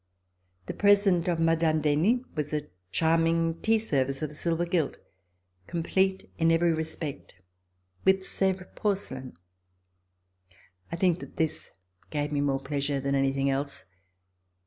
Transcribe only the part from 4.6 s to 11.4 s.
gilt, complete in every respect, with Sevres porcelain. I think that